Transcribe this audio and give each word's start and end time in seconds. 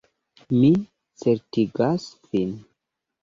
Mi 0.59 0.69
certigas 1.25 2.07
vin. 2.33 2.57